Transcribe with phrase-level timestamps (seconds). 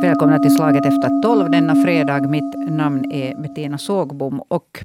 [0.00, 2.20] Välkomna till Slaget efter tolv denna fredag.
[2.20, 4.40] Mitt namn är Bettina Sågbom.
[4.48, 4.84] Och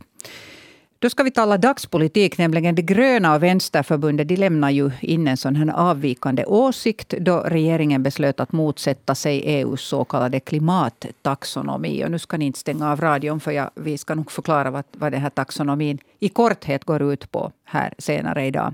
[1.00, 4.28] då ska vi tala dagspolitik, nämligen det gröna och vänsterförbundet.
[4.28, 9.42] De lämnar ju in en sån här avvikande åsikt då regeringen beslöt att motsätta sig
[9.46, 12.06] EUs så kallade klimattaxonomi.
[12.06, 14.84] Och nu ska ni inte stänga av radion, för jag, vi ska nog förklara vad,
[14.92, 18.74] vad den här taxonomin i korthet går ut på här senare idag.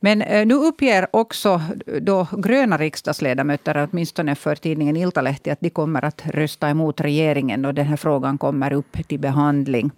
[0.00, 5.70] Men eh, nu uppger också eh, då gröna riksdagsledamöter, åtminstone för tidningen Iltalehti, att de
[5.70, 9.90] kommer att rösta emot regeringen och den här frågan kommer upp till behandling.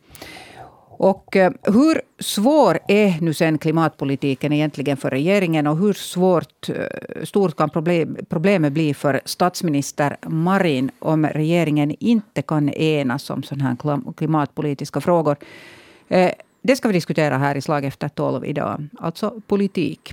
[1.00, 6.68] Och eh, hur svår är nu sen klimatpolitiken egentligen för regeringen och hur svårt,
[7.22, 13.64] stort kan problem, problemet bli för statsminister Marin om regeringen inte kan enas om sådana
[13.64, 15.36] här klimatpolitiska frågor?
[16.62, 20.12] Det ska vi diskutera här i Slag efter tolv idag, alltså politik.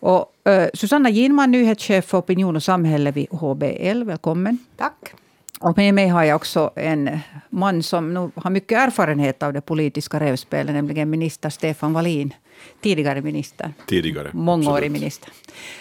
[0.00, 4.02] Och, uh, Susanna Ginman, nyhetschef för opinion och samhälle vid HBL.
[4.04, 4.58] Välkommen.
[4.76, 5.14] Tack.
[5.60, 7.18] Och med mig har jag också en
[7.50, 12.34] man som nu har mycket erfarenhet av det politiska rävspelet, nämligen minister Stefan Wallin.
[12.80, 13.72] Tidigare minister.
[13.86, 14.30] Tidigare.
[14.32, 14.92] Mångårig absolut.
[14.92, 15.32] minister.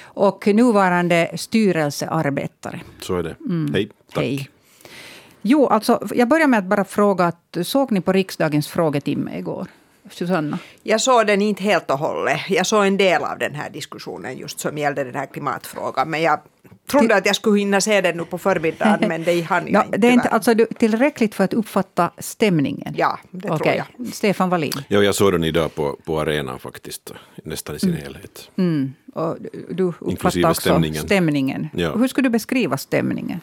[0.01, 2.81] Och nuvarande styrelsearbetare.
[2.99, 3.35] Så är det.
[3.39, 3.73] Mm.
[3.73, 3.89] Hej.
[4.13, 4.23] Tack.
[4.23, 4.49] Hej.
[5.41, 9.67] Jo, alltså, jag börjar med att bara fråga, att, såg ni på riksdagens frågetimme igår?
[10.11, 10.59] Susanna?
[10.83, 12.39] Jag såg den inte helt och hållet.
[12.49, 16.09] Jag såg en del av den här diskussionen just som gällde den här klimatfrågan.
[16.09, 16.39] Men jag
[16.91, 19.85] trodde att jag skulle hinna se den nu på förmiddagen men det hann jag no,
[19.85, 19.97] inte.
[19.97, 22.93] Det är inte alltså, tillräckligt för att uppfatta stämningen?
[22.97, 23.57] Ja, det okay.
[23.57, 24.13] tror jag.
[24.13, 24.71] Stefan Wallin?
[24.87, 27.11] Ja, jag såg den idag på, på arenan faktiskt,
[27.43, 28.01] nästan i sin mm.
[28.01, 28.49] helhet.
[28.55, 28.93] Mm.
[29.13, 29.37] Och
[29.69, 31.03] du uppfattar också stämningen.
[31.03, 31.69] stämningen.
[31.73, 31.95] Ja.
[31.95, 33.41] Hur skulle du beskriva stämningen?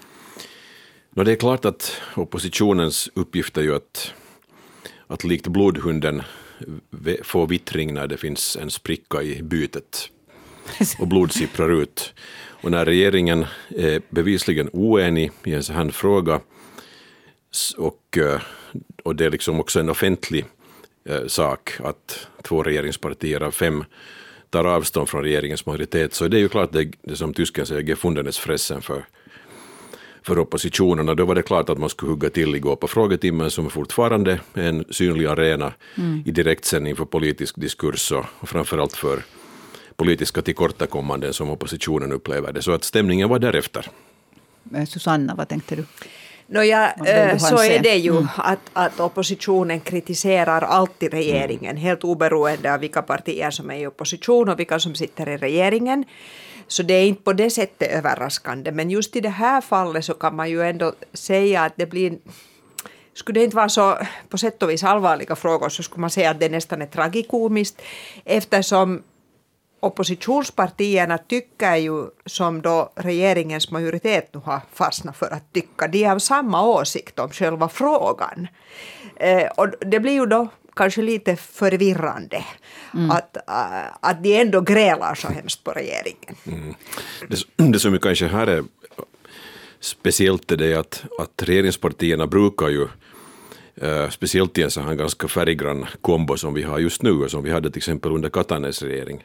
[1.11, 4.12] No, det är klart att oppositionens uppgift är ju att,
[5.06, 6.22] att likt blodhunden
[7.23, 10.11] få vittring när det finns en spricka i bytet
[10.98, 12.14] och blod sipprar ut.
[12.62, 16.41] Och när regeringen är bevisligen oenig i en sån här fråga
[17.77, 18.41] och, eh,
[19.03, 20.45] och det är liksom också en offentlig
[21.05, 23.85] eh, sak att två regeringspartier av fem
[24.51, 27.83] tar avstånd från regeringens majoritet så är det ju klart det, det som tysken säger
[27.83, 29.05] gefundenes fressen för
[30.28, 33.50] för oppositionen och då var det klart att man skulle hugga till igår på frågetimmen
[33.50, 36.22] som fortfarande är en synlig arena mm.
[36.27, 39.22] i direktsändning för politisk diskurs och framförallt för
[39.96, 42.62] politiska tillkortakommanden som oppositionen upplever det.
[42.62, 43.86] Så att stämningen var därefter.
[44.74, 45.84] Eh, Susanna, vad tänkte du?
[46.46, 48.28] Nåja, äh, så är det ju mm.
[48.36, 51.83] att, att oppositionen kritiserar alltid regeringen, mm.
[51.83, 56.05] helt oberoende av vilka partier som är i opposition och vilka som sitter i regeringen.
[56.68, 58.73] Så det är inte på det sättet överraskande.
[58.73, 62.18] Men just i det här fallet så kan man ju ändå säga att det blir
[63.14, 63.98] skulle det inte vara så
[64.29, 67.83] på sätt och vis allvarliga frågor så skulle man säga att det nästan är tragikomiskt
[68.24, 69.02] eftersom
[69.80, 75.89] oppositionspartierna tycker ju som då regeringens majoritet nu har fastnat för att tycka.
[75.89, 78.48] De har samma åsikt om själva frågan.
[79.17, 82.44] Eh, och det blir ju då kanske lite förvirrande
[82.94, 83.11] mm.
[83.11, 86.36] att, äh, att de ändå grälar så hemskt på regeringen.
[86.46, 86.74] Mm.
[87.28, 88.64] Det, det som kanske här är
[89.80, 92.88] speciellt är det att, att regeringspartierna brukar ju
[93.83, 97.30] Uh, speciellt i en sån här ganska färggrann kombo som vi har just nu och
[97.30, 99.24] som vi hade till exempel under Katanes regering.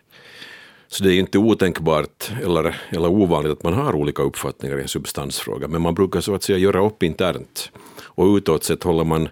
[0.87, 4.87] Så det är inte otänkbart eller, eller ovanligt att man har olika uppfattningar i en
[4.87, 7.71] substansfråga, men man brukar så att säga göra upp internt.
[8.15, 9.29] Och utåt sett håller man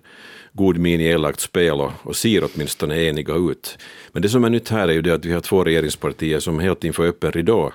[0.53, 3.78] god min i elakt spel och, och ser åtminstone eniga ut.
[4.12, 6.59] Men det som är nytt här är ju det att vi har två regeringspartier som
[6.59, 7.72] helt inför öppen ridå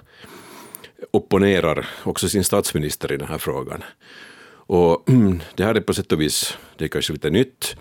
[1.10, 3.82] opponerar också sin statsminister i den här frågan.
[4.69, 5.04] Och
[5.54, 7.76] det här är på sätt och vis, det är kanske lite nytt.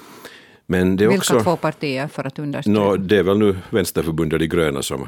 [0.65, 2.79] Men det är Vilka också, två partier för att understryka?
[2.79, 5.07] No, det är väl nu Vänsterförbundet De gröna som,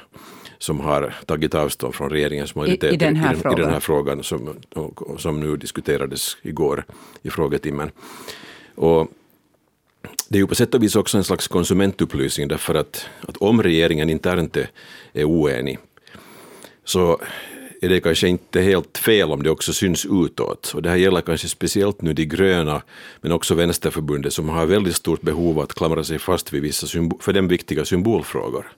[0.58, 3.80] som har tagit avstånd från regeringens majoritet I, i, den, här i, i den här
[3.80, 4.56] frågan som,
[5.18, 6.86] som nu diskuterades igår
[7.22, 7.92] i frågetimmen.
[8.76, 9.12] Och
[10.30, 13.64] det är ju på sätt och vis också en slags konsumentupplysning därför att, att om
[13.64, 14.58] regeringen internt
[15.14, 15.80] är oenig
[16.84, 17.20] så
[17.82, 20.72] är det kanske inte helt fel om det också syns utåt.
[20.76, 22.82] Och det här gäller kanske speciellt nu de gröna,
[23.22, 26.88] men också Vänsterförbundet som har väldigt stort behov av att klamra sig fast vid vissa
[27.20, 28.72] för dem viktiga symbolfrågor.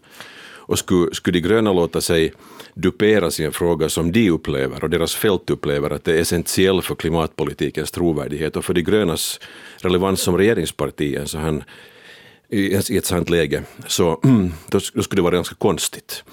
[0.69, 2.33] Och skulle, skulle de gröna låta sig
[2.74, 6.81] duperas i en fråga som de upplever och deras fält upplever att det är essentiell
[6.81, 9.39] för klimatpolitikens trovärdighet och för de grönas
[9.77, 11.63] relevans som regeringsparti så han,
[12.50, 14.19] i ett sådant läge, så
[14.69, 16.24] då, då skulle det vara ganska konstigt.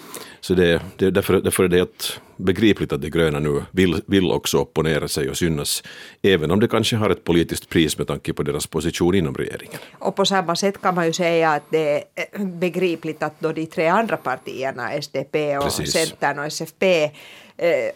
[0.47, 4.31] Så det, det, därför, därför är det helt begripligt att de gröna nu vill, vill
[4.31, 5.83] också opponera sig och synas,
[6.23, 9.79] även om det kanske har ett politiskt pris med tanke på deras position inom regeringen.
[9.99, 13.67] Och på samma sätt kan man ju säga att det är begripligt att då de
[13.67, 15.93] tre andra partierna, SDP och Precis.
[15.93, 17.11] Centern och SFP, eh,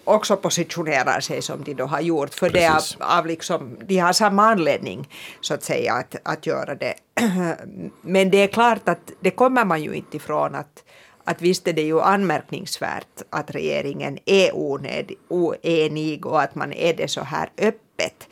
[0.05, 2.35] också positionerar sig som de då har gjort.
[2.35, 5.09] För det av, av liksom, de har samma anledning
[5.41, 6.95] så att säga att, att göra det.
[8.03, 10.85] Men det är klart att det kommer man ju inte ifrån att
[11.25, 16.95] att visst är det ju anmärkningsvärt att regeringen är oned, oenig och att man är
[16.95, 18.29] det så här öppet.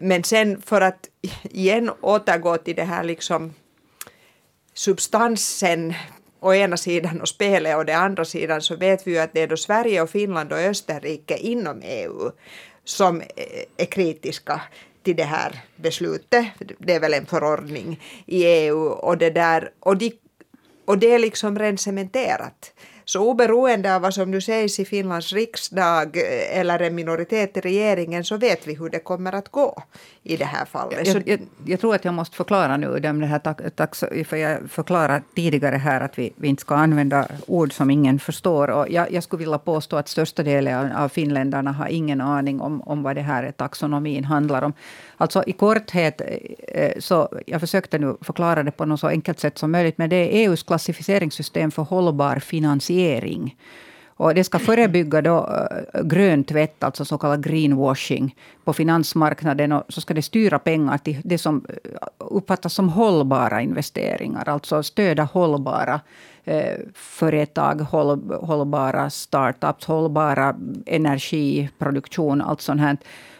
[0.00, 1.08] Men sen för att
[1.42, 3.54] igen återgå till det här liksom
[4.74, 5.94] substansen
[6.40, 9.40] å ena sidan och spelet och den andra sidan så vet vi ju att det
[9.40, 12.30] är då Sverige och Finland och Österrike inom EU
[12.84, 13.22] som
[13.76, 14.60] är kritiska
[15.02, 16.46] till det här beslutet.
[16.78, 20.12] Det är väl en förordning i EU och det där och de
[20.88, 22.72] och det är liksom rent cementerat.
[23.08, 27.60] Så oberoende av vad som nu sägs i Finlands riksdag eh, eller en minoritet i
[27.60, 29.82] regeringen så vet vi hur det kommer att gå
[30.22, 31.06] i det här fallet.
[31.06, 35.22] Jag, jag, jag tror att jag måste förklara nu, det här tax, för jag förklarade
[35.34, 38.70] tidigare här att vi, vi inte ska använda ord som ingen förstår.
[38.70, 42.82] Och jag, jag skulle vilja påstå att största delen av finländarna har ingen aning om,
[42.82, 44.72] om vad det här taxonomin handlar om.
[45.16, 46.20] Alltså i korthet,
[46.68, 50.10] eh, så jag försökte nu förklara det på något så enkelt sätt som möjligt, men
[50.10, 52.97] det är EUs klassificeringssystem för hållbar finansiering.
[54.18, 59.72] Och det ska förebygga då eh, grön tvätt, alltså så kallad greenwashing, på finansmarknaden.
[59.72, 61.74] Och så ska det styra pengar till det som eh,
[62.18, 64.48] uppfattas som hållbara investeringar.
[64.48, 66.00] Alltså stödja hållbara
[66.44, 70.56] eh, företag, håll, hållbara startups, hållbara
[70.86, 72.96] energiproduktion, allt sånt här.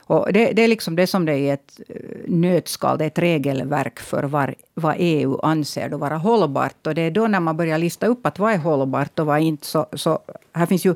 [0.08, 1.96] Och det, det, är liksom det som det är i ett eh,
[2.26, 6.86] nötskal, det är ett regelverk för var, vad EU anser då vara hållbart.
[6.86, 9.36] Och det är då när man börjar lista upp att vad är hållbart och vad
[9.36, 9.66] är inte.
[9.66, 10.18] Så, så
[10.52, 10.94] här finns ju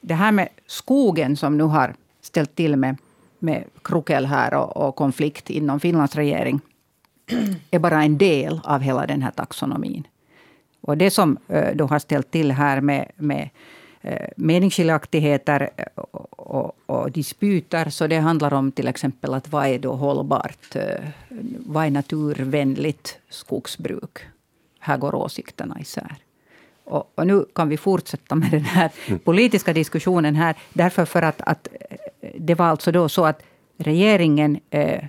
[0.00, 2.96] det här med skogen som nu har ställt till med,
[3.38, 6.60] med krokel här och, och konflikt inom Finlands regering
[7.70, 10.06] är bara en del av hela den här taxonomin.
[10.80, 13.48] Och det som eh, då har ställt till här med, med
[14.00, 16.77] eh, meningsskiljaktigheter och, och,
[17.08, 17.90] och disputer.
[17.90, 20.76] Så det handlar om till exempel att vad är då hållbart?
[20.76, 21.08] Eh,
[21.66, 24.18] vad är naturvänligt skogsbruk?
[24.78, 26.16] Här går åsikterna isär.
[26.84, 29.18] Och, och nu kan vi fortsätta med den här mm.
[29.18, 30.56] politiska diskussionen här.
[30.72, 31.68] Därför för att, att
[32.38, 33.42] det var alltså då så att
[33.78, 35.04] regeringen, eh,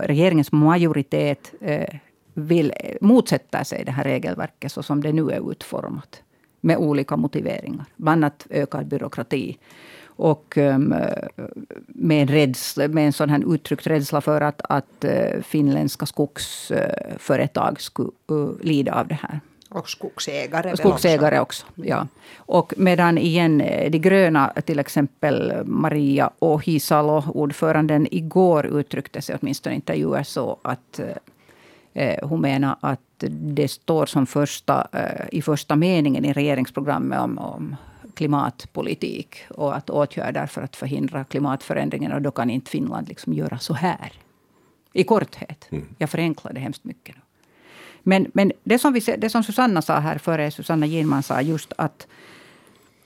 [0.00, 1.94] regeringens majoritet eh,
[2.34, 6.22] vill motsätta sig det här regelverket så som det nu är utformat
[6.60, 7.84] med olika motiveringar.
[7.96, 9.58] Bland annat ökad byråkrati.
[10.18, 10.94] Och um,
[11.86, 17.80] med, en rädsla, med en sån här uttryckt rädsla för att, att uh, finländska skogsföretag
[17.80, 19.40] skulle uh, lida av det här.
[19.70, 20.76] Och skogsägare.
[20.76, 21.66] Skogsägare också.
[21.74, 22.06] ja.
[22.36, 23.58] Och medan igen
[23.90, 31.00] de gröna, till exempel Maria Ohisalo, ordföranden, igår uttryckte sig åtminstone i intervjuer så att
[31.98, 37.38] Eh, hon menar att det står som första, eh, i första meningen i regeringsprogrammet om,
[37.38, 37.76] om
[38.18, 42.12] klimatpolitik och att åtgärder för att förhindra klimatförändringen.
[42.12, 44.12] Och då kan inte Finland liksom göra så här.
[44.92, 45.68] I korthet.
[45.70, 45.86] Mm.
[45.98, 47.16] Jag förenklar det hemskt mycket.
[47.16, 47.22] Nu.
[48.02, 51.72] Men, men det, som vi, det som Susanna sa här före, Susanna Ginman sa just
[51.76, 52.06] att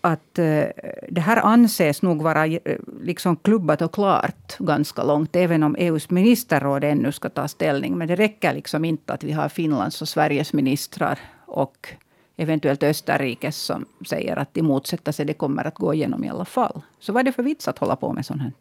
[0.04, 0.64] att eh,
[1.08, 2.60] det här anses nog vara eh,
[3.02, 7.98] liksom klubbat och klart ganska långt, även om EUs ministerråd ännu ska ta ställning.
[7.98, 11.88] Men det räcker liksom inte att vi har Finlands och Sveriges ministrar och
[12.36, 16.44] eventuellt Österrikes som säger att de motsätter sig det kommer att gå igenom i alla
[16.44, 16.82] fall.
[16.98, 18.52] Så vad är det för vits att hålla på med sånt här?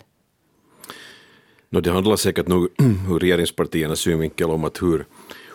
[1.70, 2.70] No, det handlar säkert nog
[3.10, 5.06] ur regeringspartiernas synvinkel om att hur,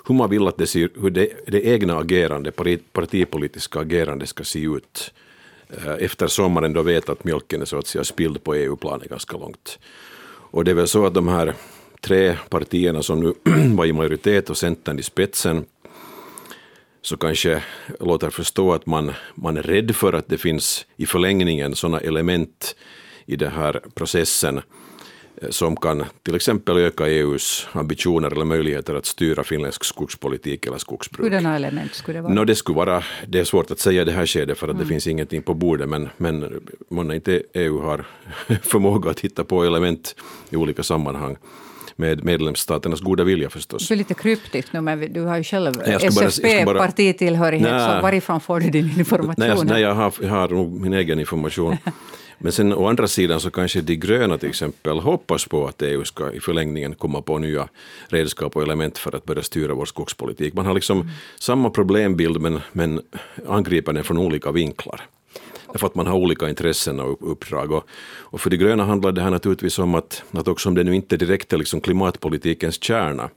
[0.07, 2.53] hur man vill att det, ser, hur det, det egna agerande,
[2.93, 5.13] partipolitiska agerande ska se ut
[5.69, 9.37] eh, efter sommaren då vet att mjölken är så att säga spilld på EU-planet ganska
[9.37, 9.79] långt.
[10.51, 11.55] Och det är väl så att de här
[12.01, 13.35] tre partierna som nu
[13.77, 15.65] var i majoritet och Centern i spetsen
[17.07, 17.63] så kanske
[18.01, 22.77] låter förstå att man, man är rädd för att det finns i förlängningen sådana element
[23.27, 24.63] i den här processen
[25.43, 30.79] Eh, som kan till exempel öka EUs ambitioner eller möjligheter att styra finländsk skogspolitik eller
[30.79, 31.25] skogsbruk.
[31.25, 32.35] Hurdana element skulle det vara?
[32.35, 34.75] No, det, skulle vara det är svårt att säga i det här skedet för att
[34.75, 34.83] mm.
[34.83, 38.07] det finns ingenting på bordet men, men månne inte EU har
[38.63, 40.15] förmåga att hitta på element
[40.51, 41.37] i olika sammanhang
[41.97, 43.89] med medlemsstaternas goda vilja förstås.
[43.89, 48.71] Det är lite kryptiskt nu, men du har ju själv SFP-partitillhörighet, så varifrån får du
[48.71, 49.35] din information?
[49.39, 51.77] Nej, jag, nej, jag, har, jag har nog min egen information.
[52.39, 56.05] Men sen å andra sidan så kanske de gröna till exempel hoppas på att EU
[56.05, 57.69] ska i förlängningen komma på nya
[58.09, 60.55] redskap och element för att börja styra vår skogspolitik.
[60.55, 61.13] Man har liksom mm.
[61.39, 63.01] samma problembild men, men
[63.49, 65.01] angriper den från olika vinklar.
[65.73, 67.73] Därför att man har olika intressen och uppdrag.
[67.73, 67.85] Och,
[68.19, 70.95] och för de gröna handlar det här naturligtvis om att, att också om det nu
[70.95, 73.31] inte direkt är liksom klimatpolitikens kärna,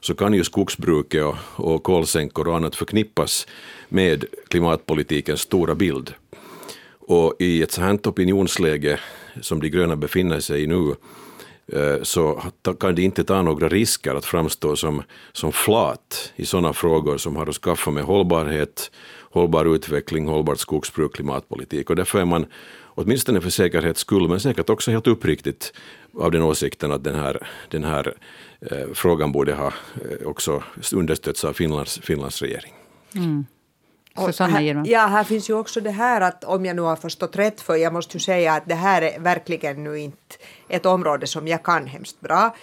[0.00, 3.46] så kan ju skogsbruket och, och kolsänkor och annat förknippas
[3.88, 6.14] med klimatpolitikens stora bild.
[7.06, 9.00] Och i ett sådant opinionsläge
[9.40, 10.94] som de gröna befinner sig i nu,
[11.72, 12.42] eh, så
[12.80, 15.02] kan de inte ta några risker att framstå som,
[15.32, 18.90] som flat i sådana frågor som har att skaffa med hållbarhet,
[19.34, 21.90] hållbar utveckling, hållbart skogsbruk, klimatpolitik.
[21.90, 22.46] Och därför är man,
[22.84, 25.72] åtminstone för säkerhets skull, men säkert också helt uppriktigt,
[26.18, 28.14] av den åsikten att den här, den här
[28.60, 30.62] eh, frågan borde ha eh, också
[30.92, 32.72] understötts av Finlands, Finlands regering.
[33.14, 33.46] Mm.
[34.18, 37.36] Susanna här, Ja, här finns ju också det här att om jag nu har förstått
[37.36, 40.16] rätt, för jag måste ju säga att det här är verkligen nu inte
[40.68, 42.54] ett område som jag kan hemskt bra.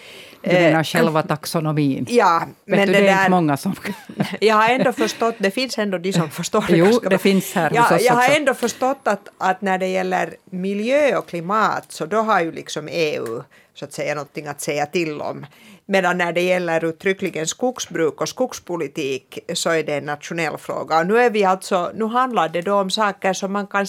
[0.42, 2.06] Du menar eh, själva taxonomin?
[2.10, 2.44] Ja.
[2.66, 3.76] Vet men du, det, det är där, inte många som...
[4.40, 6.78] jag har ändå förstått, det finns ändå de som förstår det.
[6.78, 9.88] Jo, det finns här ja, hos oss Jag har ändå förstått att, att när det
[9.88, 13.44] gäller miljö och klimat så då har ju liksom EU
[13.74, 15.46] så att säga någonting att säga till om.
[15.92, 21.00] Medan när det gäller uttryckligen skogsbruk och skogspolitik så är det en nationell fråga.
[21.00, 23.86] Och nu, är vi alltså, nu handlar det då om saker som man kan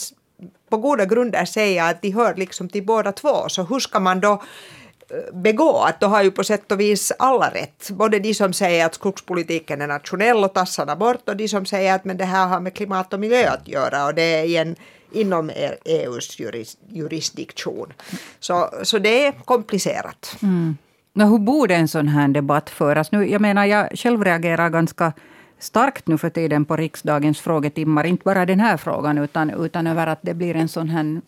[0.70, 3.48] på goda grunder säga att de hör liksom till båda två.
[3.48, 7.12] Så hur ska man då eh, begå att då har ju på sätt och vis
[7.18, 7.90] alla rätt.
[7.90, 11.94] Både de som säger att skogspolitiken är nationell och tassarna bort och de som säger
[11.94, 14.76] att men det här har med klimat och miljö att göra och det är igen
[15.12, 17.92] inom e EUs juris, jurisdiktion.
[18.40, 20.36] Så, så det är komplicerat.
[20.42, 20.76] Mm.
[21.12, 23.12] Men hur borde en sån här debatt föras?
[23.12, 25.12] Nu, jag menar, jag själv reagerar ganska
[25.58, 28.04] starkt nu för tiden på riksdagens frågetimmar.
[28.04, 31.20] Inte bara den här frågan, utan, utan över att det blir en sån här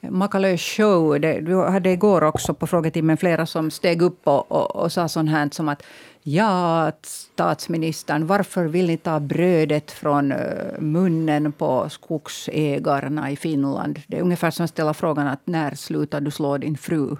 [0.00, 1.20] makalös show.
[1.20, 5.08] Det, du hade igår också på frågetimmen flera som steg upp och, och, och sa
[5.08, 5.82] sånt här som att
[6.22, 14.00] Ja, statsministern, varför vill ni ta brödet från eh, munnen på skogsägarna i Finland?
[14.06, 17.16] Det är ungefär som att ställa frågan att när slutar du slå din fru?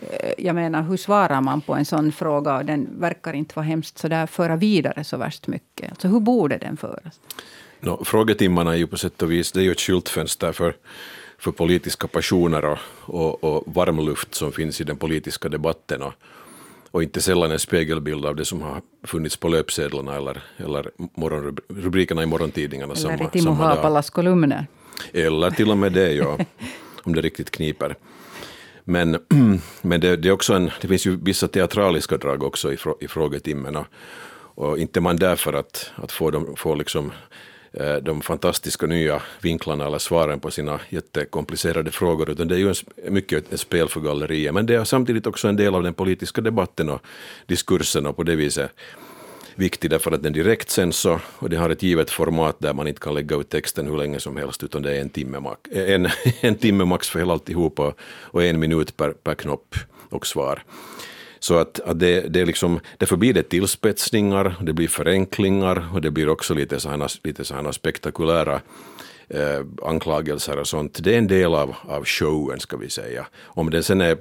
[0.00, 2.62] Eh, jag menar, hur svarar man på en sån fråga?
[2.62, 5.90] Den verkar inte vara hemskt så där föra vidare så värst mycket.
[5.90, 7.20] Alltså, hur borde den föras?
[7.80, 10.74] No, frågetimmarna är ju på sätt och vis det är ju ett skyltfönster för,
[11.38, 16.02] för politiska passioner och, och, och varmluft som finns i den politiska debatten.
[16.02, 16.12] Och,
[16.90, 20.90] och inte sällan en spegelbild av det som har funnits på löpsedlarna eller, eller
[21.68, 22.92] rubrikerna i morgontidningarna.
[22.92, 24.66] Eller samma, i Timo Haapalas kolumner.
[25.12, 26.38] Eller till och med det, ja,
[27.02, 27.96] om det riktigt kniper.
[28.90, 29.18] Men,
[29.82, 33.08] men det, det, är också en, det finns ju vissa teatraliska drag också i, i
[33.08, 33.76] frågetimmen.
[33.76, 33.86] Och,
[34.54, 37.12] och inte man där för att, att få, dem, få liksom,
[37.72, 42.68] eh, de fantastiska nya vinklarna eller svaren på sina jättekomplicerade frågor, utan det är ju
[42.68, 44.54] en, mycket ett spel för galleriet.
[44.54, 47.02] Men det är samtidigt också en del av den politiska debatten och
[47.46, 48.70] diskursen och på det viset
[49.54, 51.06] viktig därför att den direkt sänds
[51.38, 54.20] och det har ett givet format där man inte kan lägga ut texten hur länge
[54.20, 56.08] som helst utan det är en timme, max, eh, en,
[56.40, 59.74] en timme max för hela alltihopa och, en minut per, per knopp
[60.10, 60.62] och svar.
[61.40, 66.00] Så att, att det, det är liksom, därför blir det tillspetsningar, det blir förenklingar och
[66.00, 68.60] det blir också lite sådana, lite sådana spektakulära
[69.28, 71.04] eh, anklagelser och sånt.
[71.04, 73.26] Det är en del av, av showen, ska vi säga.
[73.42, 74.18] Om den sen är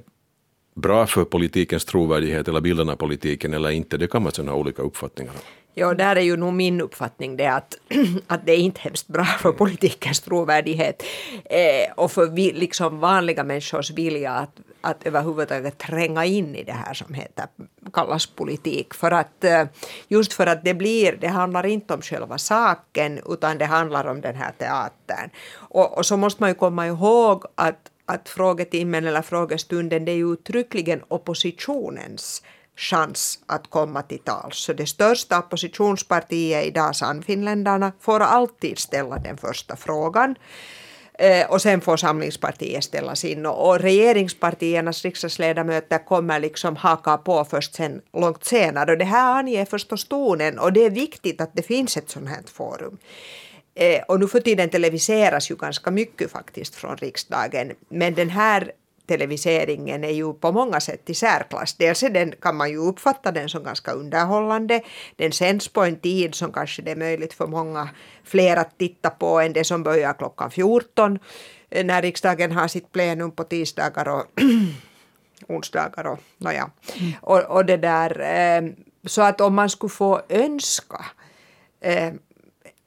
[0.75, 4.81] bra för politikens trovärdighet eller bilden av politiken eller inte, det kan man ha olika
[4.81, 5.39] uppfattningar om.
[5.73, 7.77] Ja, där är ju nog min uppfattning det att,
[8.27, 11.03] att det är inte hemskt bra för politikens trovärdighet
[11.45, 16.71] eh, och för vi, liksom vanliga människors vilja att, att överhuvudtaget tränga in i det
[16.71, 17.45] här som heter,
[17.93, 18.93] kallas politik.
[18.93, 19.63] För att, eh,
[20.07, 24.21] just för att det blir, det handlar inte om själva saken utan det handlar om
[24.21, 25.29] den här teatern.
[25.53, 30.15] Och, och så måste man ju komma ihåg att att frågetimmen eller frågestunden det är
[30.15, 32.43] ju uttryckligen oppositionens
[32.75, 34.57] chans att komma till tals.
[34.57, 40.35] Så det största oppositionspartiet idag, Sannfinländarna, får alltid ställa den första frågan.
[41.19, 47.75] Eh, och sen får Samlingspartiet ställa sin och regeringspartiernas riksdagsledamöter kommer liksom haka på först
[47.75, 48.91] sen, långt senare.
[48.91, 52.29] Och det här anger förstås tonen och det är viktigt att det finns ett sånt
[52.29, 52.97] här forum.
[53.79, 57.71] Eh, och nu för tiden televiseras ju ganska mycket faktiskt från riksdagen.
[57.89, 58.71] Men den här
[59.05, 61.73] televiseringen är ju på många sätt i särklass.
[61.73, 64.81] Dels är den, kan man ju uppfatta den som ganska underhållande.
[65.15, 67.89] Den sänds på en tid som kanske det är möjligt för många
[68.23, 71.19] fler att titta på än det som börjar klockan 14
[71.69, 74.25] eh, när riksdagen har sitt plenum på tisdagar och
[75.47, 76.69] onsdagar och nåja.
[76.99, 77.11] Mm.
[77.21, 78.71] Och, och det där, eh,
[79.05, 81.05] så att om man skulle få önska
[81.81, 82.13] eh,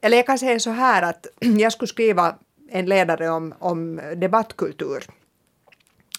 [0.03, 2.35] eller jag kan säga så här att jag skulle skriva
[2.69, 5.03] en ledare om, om debattkultur.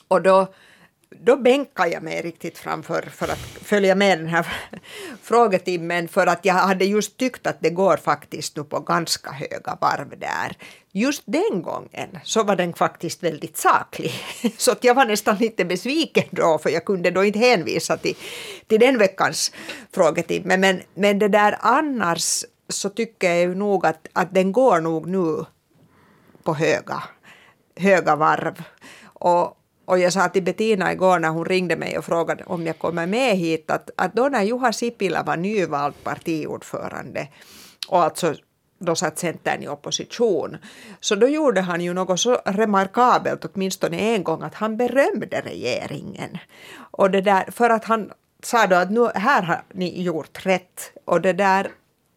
[0.09, 0.47] Och då
[1.21, 4.47] då bänkade jag mig riktigt framför för att följa med den här
[5.23, 9.79] frågetimmen för att jag hade just tyckt att det går faktiskt nu på ganska höga
[9.81, 10.57] varv där.
[10.93, 14.13] Just den gången så var den faktiskt väldigt saklig.
[14.59, 18.17] Så att jag var nästan lite besviken då för jag kunde då inte hänvisa till,
[18.67, 19.53] till den veckans
[19.93, 20.57] frågetimme.
[20.57, 25.07] Men, men det där annars så tycker jag ju nog att, att den går nog
[25.07, 25.45] nu
[26.43, 27.03] på höga,
[27.77, 28.63] höga varv.
[29.05, 32.79] Och, och jag sa till Bettina igår när hon ringde mig och frågade om jag
[32.79, 37.29] kommer med hit att, att då när Juha Sipilä var nyvald partiordförande
[37.89, 38.35] och alltså
[38.79, 40.57] då satt Centern i opposition,
[41.01, 46.39] så då gjorde han ju något så remarkabelt, åtminstone en gång, att han berömde regeringen.
[46.77, 48.11] Och det där, för att han
[48.43, 50.93] sa då att nu, här har ni gjort rätt.
[51.05, 51.71] Och det där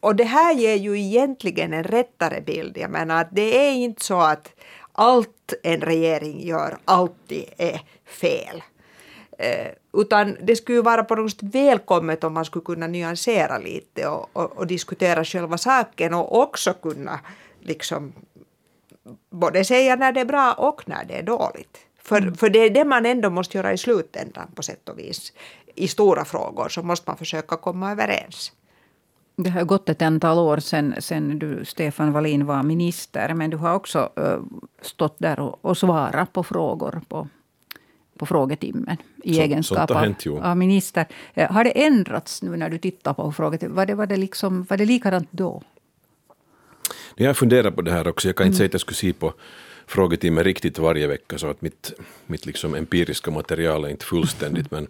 [0.07, 2.77] och det här ger ju egentligen en rättare bild.
[2.77, 4.49] Jag menar att det är inte så att
[4.91, 8.63] allt en regering gör alltid är fel.
[9.37, 14.07] Eh, utan det skulle vara på något sätt välkommet om man skulle kunna nyansera lite
[14.07, 17.19] och, och, och, diskutera själva saken och också kunna
[17.59, 18.13] liksom
[19.29, 21.77] både säga när det är bra och när det är dåligt.
[22.01, 22.35] För, mm.
[22.35, 25.33] för det är det man ändå måste göra i slutändan på sätt och vis.
[25.75, 28.51] I stora frågor så måste man försöka komma överens.
[29.39, 33.33] Det har gått ett antal år sedan, sedan du, Stefan Wallin, var minister.
[33.33, 34.09] Men du har också
[34.81, 37.27] stått där och, och svarat på frågor på,
[38.17, 41.05] på frågetimmen i så, egenskap av, hänt, av, minister.
[41.49, 43.75] Har det ändrats nu när du tittar på frågetimmen?
[43.75, 45.61] Var det, var det, liksom, var det likadant då?
[47.15, 48.27] Jag har funderat på det här också.
[48.27, 48.57] Jag kan inte mm.
[48.57, 49.33] säga att jag skulle se på
[49.87, 51.93] frågetimmen riktigt varje vecka, så att mitt,
[52.25, 54.71] mitt liksom empiriska material är inte fullständigt.
[54.71, 54.87] Men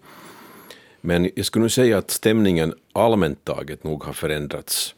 [1.01, 4.95] men jag skulle nog säga att stämningen allmänt taget nog har förändrats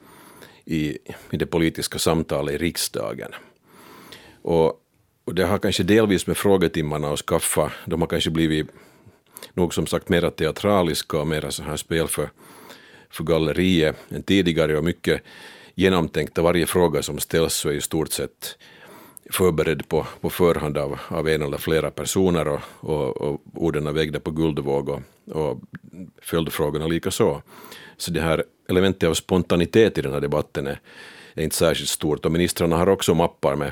[0.65, 0.97] i,
[1.31, 3.31] i det politiska samtalet i riksdagen.
[4.41, 4.81] Och,
[5.25, 7.71] och det har kanske delvis med frågetimmarna att skaffa.
[7.85, 8.67] De har kanske blivit
[9.53, 12.29] nog som sagt mera teatraliska och mera så här spel för,
[13.09, 15.21] för galleriet än tidigare och mycket
[15.75, 16.41] genomtänkta.
[16.41, 18.57] Varje fråga som ställs så är i stort sett
[19.31, 23.91] förberedd på, på förhand av, av en eller flera personer och, och, och orden är
[23.91, 25.01] vägda på guldvåg och,
[25.31, 25.59] och
[26.21, 27.41] följdfrågorna lika så.
[28.01, 30.79] Så det här elementet av spontanitet i den här debatten är,
[31.33, 33.71] är inte särskilt stort och ministrarna har också mappar med,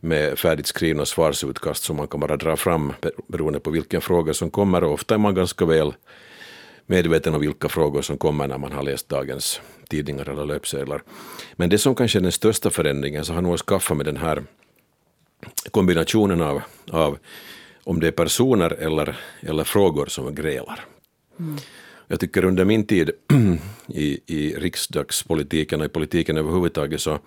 [0.00, 2.92] med färdigt skrivna svarsutkast som man kan bara dra fram
[3.28, 5.94] beroende på vilken fråga som kommer och ofta är man ganska väl
[6.86, 11.02] medveten om vilka frågor som kommer när man har läst dagens tidningar eller löpsedlar.
[11.52, 14.16] Men det som kanske är den största förändringen så har nog att skaffa med den
[14.16, 14.42] här
[15.70, 17.18] kombinationen av, av
[17.84, 20.84] om det är personer eller, eller frågor som grälar.
[21.38, 21.58] Mm.
[22.06, 23.10] Jag tycker under min tid
[23.86, 27.18] i, i riksdagspolitiken och i politiken överhuvudtaget så,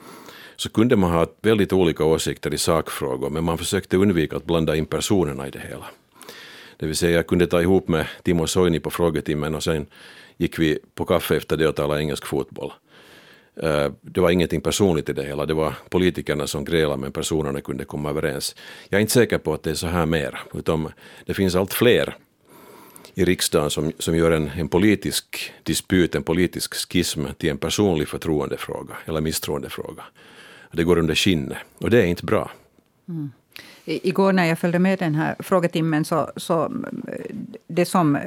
[0.56, 4.76] så kunde man ha väldigt olika åsikter i sakfrågor men man försökte undvika att blanda
[4.76, 5.86] in personerna i det hela.
[6.78, 9.86] Det vill säga jag kunde ta ihop med Timo Soini på frågetimmen och sen
[10.38, 12.72] gick vi på kaffe efter det och talade engelsk fotboll.
[13.56, 17.62] Eh, det var ingenting personligt i det hela, det var politikerna som grälade men personerna
[17.62, 18.56] kunde komma överens.
[18.90, 20.92] Jag är inte säker på att det är så här mer, utan
[21.26, 22.16] det finns allt fler
[23.18, 28.08] i riksdagen som, som gör en, en politisk dispyt, en politisk schism till en personlig
[28.08, 30.04] förtroendefråga eller misstroendefråga.
[30.72, 32.52] Det går under skinnet och det är inte bra.
[33.08, 33.32] Mm.
[33.86, 36.72] Igår när jag följde med den här frågetimmen så, så
[37.68, 38.22] det som eh,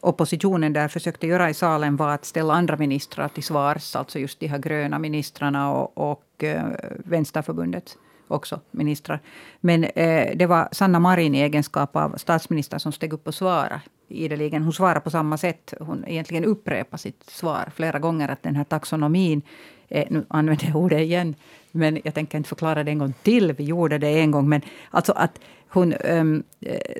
[0.00, 4.40] oppositionen där försökte göra i salen var att ställa andra ministrar till svars, alltså just
[4.40, 6.64] de här gröna ministrarna och, och eh,
[7.04, 7.96] Vänsterförbundet
[8.28, 9.20] också ministrar.
[9.60, 13.80] Men eh, det var Sanna Marin i egenskap av statsminister som steg upp och svarade
[14.14, 14.62] ideligen.
[14.62, 15.74] Hon svarar på samma sätt.
[15.80, 18.28] Hon egentligen upprepar sitt svar flera gånger.
[18.28, 19.42] Att den här taxonomin,
[19.88, 21.34] är, nu använder jag ordet igen,
[21.72, 23.52] men jag tänker inte förklara det en gång till.
[23.52, 24.48] Vi gjorde det en gång.
[24.48, 26.42] Men alltså att hon um,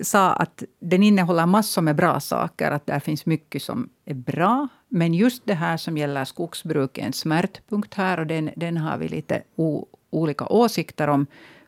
[0.03, 2.71] sa att den innehåller massor med bra saker.
[2.71, 4.69] Att där finns mycket som är bra.
[4.89, 8.21] Men just det här som gäller skogsbruk är en smärtpunkt här.
[8.21, 11.27] Och den, den har vi lite o, olika åsikter om.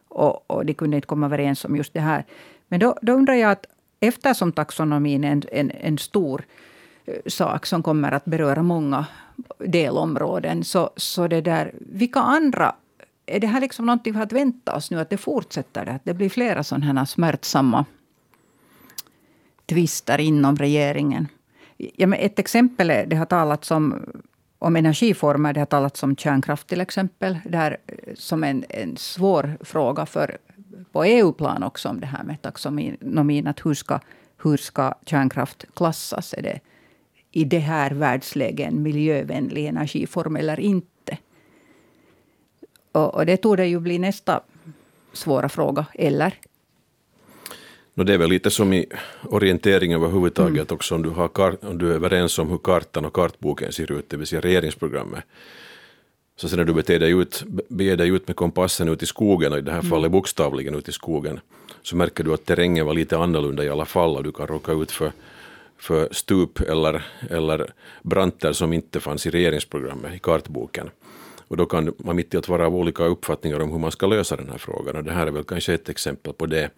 [0.08, 2.24] Och, och de kunde inte komma överens om just det här.
[2.68, 3.66] Men då, då undrar jag att
[4.00, 6.44] eftersom taxonomin är en, en, en stor
[7.04, 9.06] eh, sak som kommer att beröra många
[9.58, 10.64] delområden.
[10.64, 12.74] Så, så det där, vilka andra
[13.26, 15.00] är det här liksom någonting vi har att vänta oss nu?
[15.00, 15.86] Att det fortsätter?
[15.86, 17.84] Att det blir flera sådana här smärtsamma
[19.66, 21.28] tvister inom regeringen?
[21.76, 24.06] Ja, men ett exempel är, det har talats om,
[24.58, 25.52] om energiformer.
[25.52, 27.38] Det har talats om kärnkraft till exempel.
[27.44, 30.38] Där, eh, som en, en svår fråga för,
[30.92, 31.88] på EU-plan också.
[31.88, 33.46] Om det här med taxonomin.
[33.46, 34.00] Att hur, ska,
[34.42, 36.34] hur ska kärnkraft klassas?
[36.34, 36.60] Är det
[37.30, 41.18] i det här världsläget en miljövänlig energiform eller inte?
[42.92, 44.40] Och, och det tog det ju bli nästa
[45.12, 46.34] svåra fråga, eller?
[47.94, 48.86] No, det är väl lite som i
[49.22, 50.74] orientering överhuvudtaget mm.
[50.74, 54.10] också om du, har om du är överens om hur kartan och kartboken ser ut,
[54.10, 55.24] det vill säga regeringsprogrammet.
[56.36, 59.52] Så sen när du beter dig ut, beger dig ut med kompassen ut i skogen,
[59.52, 59.90] och i det här mm.
[59.90, 61.40] fallet bokstavligen ut i skogen,
[61.82, 64.72] så märker du att terrängen var lite annorlunda i alla fall och du kan råka
[64.72, 65.12] ut för,
[65.78, 67.72] för stup eller, eller
[68.02, 70.90] branter som inte fanns i regeringsprogrammet, i kartboken.
[71.48, 74.06] Och då kan man mitt i att vara av olika uppfattningar om hur man ska
[74.06, 76.70] lösa den här frågan och det här är väl kanske ett exempel på det.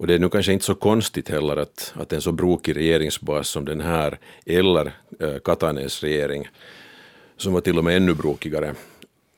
[0.00, 3.48] Och det är nu kanske inte så konstigt heller att, att en så brokig regeringsbas
[3.48, 6.48] som den här, eller äh, Katanens regering,
[7.40, 8.74] som var till och med ännu brokigare,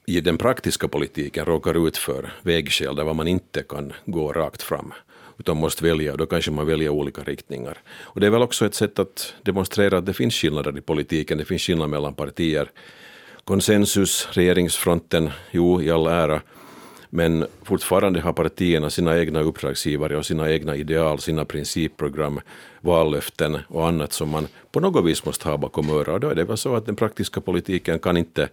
[0.07, 4.93] i den praktiska politiken råkar ut för vägskäl där man inte kan gå rakt fram
[5.38, 7.79] utan måste välja och då kanske man väljer olika riktningar.
[7.88, 11.38] Och det är väl också ett sätt att demonstrera att det finns skillnader i politiken,
[11.38, 12.71] det finns skillnader mellan partier.
[13.45, 16.43] Konsensus, regeringsfronten, jo i all ära,
[17.14, 22.40] men fortfarande har partierna sina egna uppdragsgivare och sina egna ideal, sina principprogram,
[22.81, 26.20] vallöften och annat som man på något vis måste ha bakom örat.
[26.20, 28.48] Då är det väl så att den praktiska politiken kan inte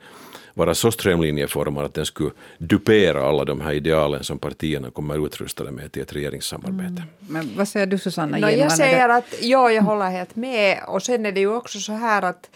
[0.54, 5.72] vara så strömlinjeformad att den skulle dupera alla de här idealen som partierna kommer utrustade
[5.72, 6.86] med till ett regeringssamarbete.
[6.88, 7.04] Mm.
[7.20, 8.38] Men vad säger du Susanna?
[8.38, 11.80] No, jag säger att ja, jag håller helt med och sen är det ju också
[11.80, 12.50] så här att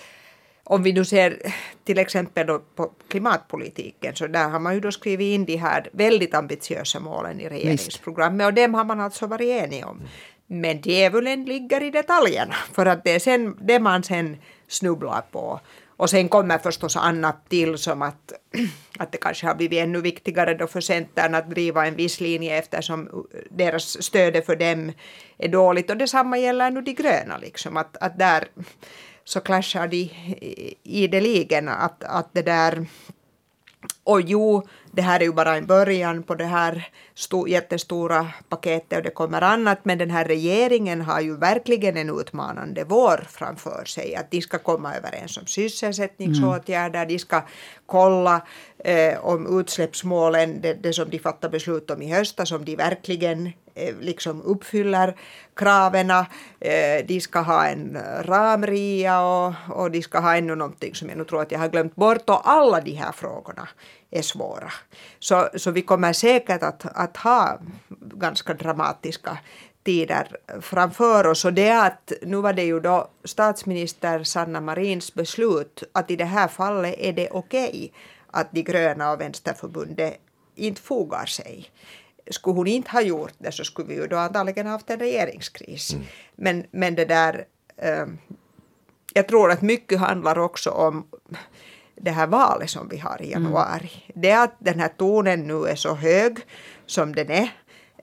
[0.63, 5.33] om vi nu ser till exempel på klimatpolitiken så där har man ju då skrivit
[5.35, 9.85] in de här väldigt ambitiösa målen i regeringsprogrammet och dem har man alltså varit enig
[9.85, 10.01] om.
[10.47, 15.59] Men djävulen ligger i detaljerna för att det är sen, det man sen snubblar på.
[15.97, 18.33] Och sen kommer förstås annat till som att,
[18.97, 22.57] att det kanske har blivit ännu viktigare då för Centern att driva en viss linje
[22.57, 24.91] eftersom deras stöd för dem
[25.37, 25.89] är dåligt.
[25.89, 28.47] Och detsamma gäller nu de gröna liksom att, att där
[29.23, 30.09] så clashar de
[30.83, 32.87] ideligen att, att det där
[34.03, 38.97] och jo, det här är ju bara en början på det här sto, jättestora paketet
[38.97, 43.85] och det kommer annat, men den här regeringen har ju verkligen en utmanande vår framför
[43.85, 44.15] sig.
[44.15, 47.07] Att de ska komma överens om sysselsättningsåtgärder, mm.
[47.07, 47.41] de ska
[47.85, 52.75] kolla eh, om utsläppsmålen, det, det som de fattade beslut om i höstas, om de
[52.75, 55.15] verkligen Eh, liksom uppfyller
[55.55, 56.09] kraven.
[56.09, 61.17] Eh, de ska ha en ramria och, och de ska ha ännu någonting som jag
[61.17, 63.67] nu tror att jag har glömt bort och alla de här frågorna
[64.11, 64.71] är svåra.
[65.19, 67.59] Så, så vi kommer säkert att, att ha
[67.99, 69.37] ganska dramatiska
[69.83, 71.45] tider framför oss.
[71.45, 76.25] Och det att nu var det ju då statsminister Sanna Marins beslut att i det
[76.25, 77.89] här fallet är det okej okay
[78.31, 80.17] att de gröna och vänsterförbundet
[80.55, 81.69] inte fogar sig.
[82.29, 85.93] Skulle hon inte ha gjort det så skulle vi ju då antagligen haft en regeringskris.
[85.93, 86.05] Mm.
[86.35, 87.45] Men, men det där,
[87.77, 88.05] eh,
[89.13, 91.07] jag tror att mycket handlar också om
[91.95, 93.91] det här valet som vi har i januari.
[94.05, 94.21] Mm.
[94.21, 96.39] Det att den här tonen nu är så hög
[96.85, 97.49] som den är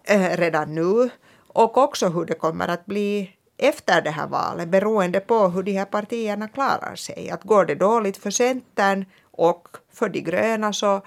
[0.05, 1.11] eh, redan nu
[1.53, 5.73] och också hur det kommer att bli efter det här valet beroende på hur de
[5.73, 7.31] här partierna klarar sig.
[7.31, 11.03] Att går det dåligt för Centern och för de gröna så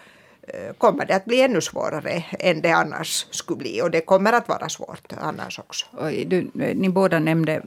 [0.77, 3.81] kommer det att bli ännu svårare än det annars skulle bli.
[3.81, 5.85] Och det kommer att vara svårt annars också.
[6.25, 7.61] Du, ni båda nämnde eh,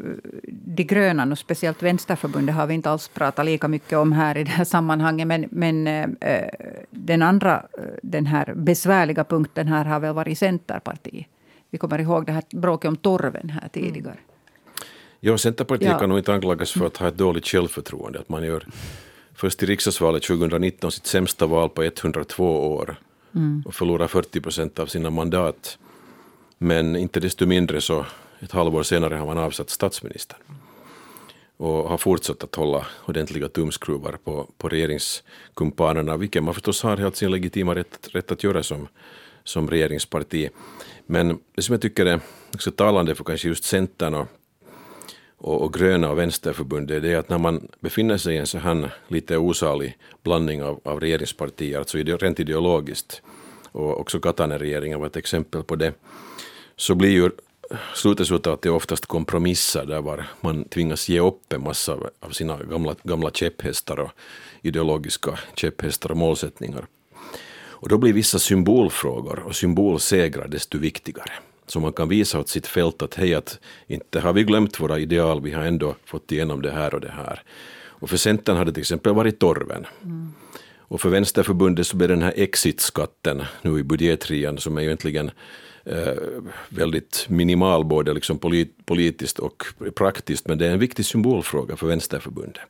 [0.49, 4.45] de gröna, och speciellt Vänsterförbundet har vi inte alls pratat lika mycket om här i
[4.45, 5.27] det här sammanhanget.
[5.27, 6.49] Men, men äh,
[6.91, 7.67] den andra,
[8.03, 11.27] den här besvärliga punkten här har väl varit Centerpartiet.
[11.71, 14.12] Vi kommer ihåg det här bråket om torven här tidigare.
[14.12, 14.23] Mm.
[15.21, 15.99] Ja, Centerpartiet ja.
[15.99, 18.19] kan nog inte anklagas för att ha ett dåligt självförtroende.
[18.19, 18.67] Att man gör
[19.37, 22.96] först i riksdagsvalet 2019 sitt sämsta val på 102 år
[23.35, 23.62] mm.
[23.66, 25.79] och förlorar 40 procent av sina mandat.
[26.59, 28.07] Men inte desto mindre så
[28.40, 30.38] ett halvår senare har man avsatt statsministern
[31.57, 37.16] och har fortsatt att hålla ordentliga tumskruvar på, på regeringskumpanerna, vilket man förstås har helt
[37.16, 38.88] sin legitima rätt, rätt att göra som,
[39.44, 40.49] som regeringsparti.
[41.07, 42.20] Men det som jag tycker är
[42.55, 44.27] också talande för kanske just Centern och
[45.38, 48.59] och, och gröna och vänsterförbundet, det är att när man befinner sig i en så
[48.59, 53.22] här lite osalig blandning av, av regeringspartier, alltså rent ideologiskt,
[53.72, 55.92] och också Katainen-regeringen var ett exempel på det,
[56.77, 57.31] så blir ju
[57.94, 63.31] slutresultatet oftast kompromisser där var man tvingas ge upp en massa av sina gamla, gamla
[63.31, 64.11] käpphästar och
[64.62, 66.87] ideologiska käpphästar och målsättningar.
[67.79, 71.33] Och då blir vissa symbolfrågor och symbolsegrar desto viktigare
[71.67, 74.99] så man kan visa åt sitt fält att hej, att inte har vi glömt våra
[74.99, 77.43] ideal, vi har ändå fått igenom det här och det här.
[77.99, 79.87] Och för Centern har det till exempel varit torven.
[80.03, 80.33] Mm.
[80.89, 85.31] Och för Vänsterförbundet så blir den här exitskatten nu i budgetrian som är ju egentligen
[85.85, 86.15] eh,
[86.69, 91.87] väldigt minimal både liksom polit, politiskt och praktiskt, men det är en viktig symbolfråga för
[91.87, 92.63] Vänsterförbundet.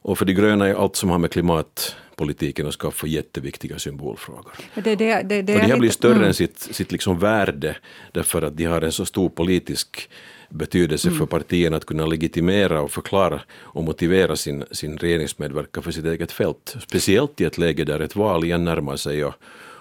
[0.00, 4.52] Och för de gröna är allt som har med klimat politiken och skaffa jätteviktiga symbolfrågor.
[4.74, 6.24] Det, det, det, och de här blir större mm.
[6.24, 7.76] än sitt, sitt liksom värde
[8.12, 10.10] därför att de har en så stor politisk
[10.50, 11.18] betydelse mm.
[11.18, 16.32] för partierna att kunna legitimera och förklara och motivera sin, sin regeringsmedverkan för sitt eget
[16.32, 16.76] fält.
[16.82, 19.34] Speciellt i ett läge där ett val igen närmar sig och,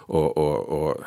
[0.07, 0.97] och, och, och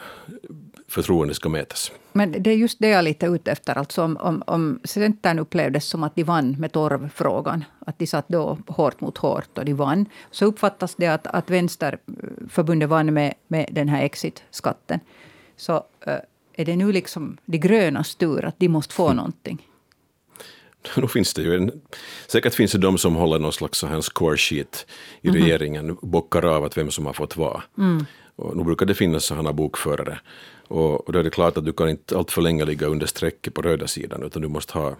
[0.90, 1.92] förtroende ska mätas.
[2.12, 3.78] Men det är just det jag är lite ute efter.
[3.78, 8.28] Alltså om, om, om Centern upplevdes som att de vann med torvfrågan, att de satt
[8.28, 13.34] då hårt mot hårt och de vann, så uppfattas det att, att Vänsterförbundet vann med,
[13.48, 15.00] med den här exitskatten.
[15.56, 15.74] Så
[16.06, 16.14] äh,
[16.52, 19.16] är det nu liksom de grönas tur att de måste få mm.
[19.16, 19.66] någonting?
[20.96, 21.70] Nu finns det ju en,
[22.26, 24.86] säkert finns det de som håller någon slags så här score sheet
[25.22, 25.42] i mm.
[25.42, 27.62] regeringen, bockar av att vem som har fått vad.
[27.78, 28.04] Mm.
[28.36, 30.20] Och nu brukar det finnas sådana bokförare.
[30.70, 33.06] Och, och då är det klart att du kan inte allt för länge ligga under
[33.06, 34.96] strecket på röda sidan, utan du måste ha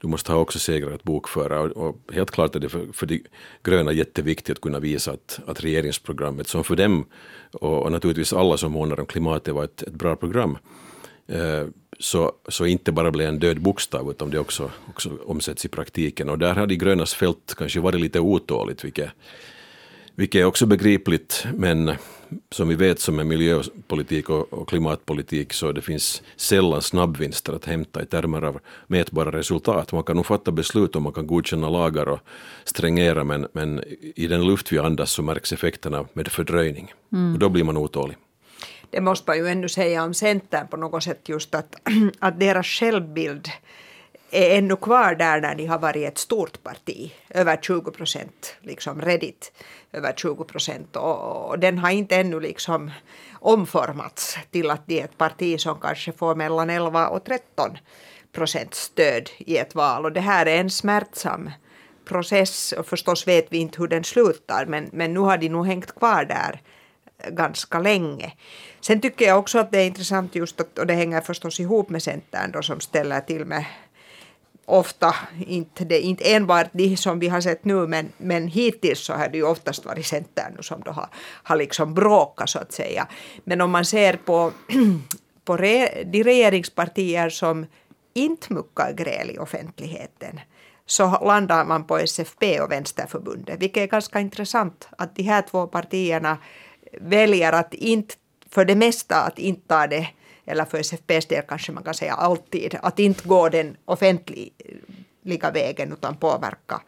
[0.00, 3.06] du måste ha också segrar att bokföra och, och helt klart är det för, för
[3.06, 3.22] de
[3.62, 7.04] gröna jätteviktigt att kunna visa att, att regeringsprogrammet, som för dem
[7.52, 10.58] och, och naturligtvis alla som månar om klimatet var ett, ett bra program,
[11.26, 11.66] eh,
[11.98, 16.28] så, så inte bara blir en död bokstav utan det också, också omsätts i praktiken.
[16.28, 19.10] Och där har de grönas fält kanske varit lite otåligt, vilket,
[20.14, 21.92] vilket är också begripligt, men
[22.50, 28.02] som vi vet som är miljöpolitik och, klimatpolitik så det finns sällan snabbvinster att hämta
[28.02, 29.92] i termer av mätbara resultat.
[29.92, 32.20] Man kan nog fatta beslut och man kan godkänna lagar och
[32.64, 33.84] strängera men, men
[34.16, 36.92] i den luft vi andas så märks effekterna med fördröjning.
[37.12, 37.32] Mm.
[37.32, 38.16] Och då blir man otålig.
[38.90, 41.76] Det måste man ju ännu säga om Centern på något sätt just att,
[42.18, 43.48] att deras självbild
[44.34, 49.00] är ännu kvar där när de har varit ett stort parti, över 20 procent, liksom
[49.00, 49.52] Reddit
[49.92, 52.90] över 20 procent och, och, den har inte ännu liksom
[53.40, 57.78] omformats till att det är ett parti som kanske får mellan 11 och 13
[58.32, 61.50] procent stöd i ett val och det här är en smärtsam
[62.04, 65.66] process och förstås vet vi inte hur den slutar men, men nu har de nog
[65.66, 66.60] hängt kvar där
[67.18, 68.32] eh, ganska länge.
[68.80, 71.90] Sen tycker jag också att det är intressant just att, och det hänger förstås ihop
[71.90, 73.64] med Centern då som ställer till med
[74.64, 75.14] ofta,
[75.46, 79.28] inte, det, inte enbart de som vi har sett nu, men, men hittills så har
[79.28, 81.08] det ju oftast varit Centern som då har,
[81.42, 83.08] har liksom bråkat så att säga.
[83.44, 84.52] Men om man ser på,
[85.44, 87.66] på re, de regeringspartier som
[88.14, 90.40] inte muckar gräl i offentligheten
[90.86, 95.66] så landar man på SFP och Vänsterförbundet, vilket är ganska intressant att de här två
[95.66, 96.38] partierna
[97.00, 98.14] väljer att inte,
[98.50, 100.08] för det mesta att inte ta det
[100.46, 105.92] eller för SFPs del kanske man kan säga alltid, att inte gå den offentliga vägen
[105.92, 106.80] utan påverka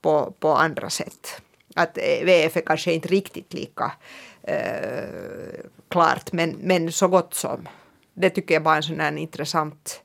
[0.00, 1.42] på, på andra sätt.
[1.74, 3.92] Att eh, VF är kanske inte riktigt lika
[4.42, 7.68] eh, klart, men, men så gott som.
[8.14, 10.02] Det tycker jag bara är en sån här intressant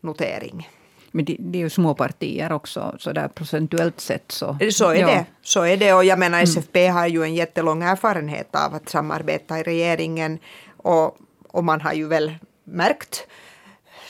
[0.00, 0.68] notering.
[1.10, 4.32] Men det, det, är ju små partier också, så där procentuellt sett.
[4.32, 5.06] Så, så är ja.
[5.06, 5.26] det.
[5.42, 5.92] Så är det.
[5.94, 6.96] Och jag menar, SFP mm.
[6.96, 10.38] har ju en jättelång erfarenhet av att samarbeta i regeringen.
[10.76, 11.16] Och
[11.52, 12.34] och man har ju väl
[12.64, 13.26] märkt